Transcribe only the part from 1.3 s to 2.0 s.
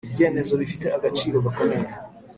gakomeye